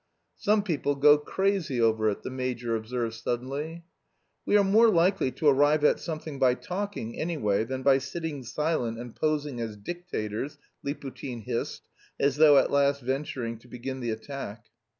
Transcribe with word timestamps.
"Some 0.39 0.63
people 0.63 0.95
go 0.95 1.19
crazy 1.19 1.79
over 1.79 2.09
it," 2.09 2.23
the 2.23 2.31
major 2.31 2.75
observed 2.75 3.13
suddenly. 3.13 3.83
"We 4.47 4.57
are 4.57 4.63
more 4.63 4.87
likely 4.89 5.29
to 5.33 5.47
arrive 5.47 5.83
at 5.83 5.99
something 5.99 6.39
by 6.39 6.55
talking, 6.55 7.19
anyway, 7.19 7.65
than 7.65 7.83
by 7.83 7.99
sitting 7.99 8.41
silent 8.41 8.97
and 8.97 9.15
posing 9.15 9.61
as 9.61 9.77
dictators," 9.77 10.57
Liputin 10.83 11.43
hissed, 11.43 11.83
as 12.19 12.37
though 12.37 12.57
at 12.57 12.71
last 12.71 13.01
venturing 13.01 13.59
to 13.59 13.67
begin 13.67 13.99
the 13.99 14.09
attack. 14.09 14.69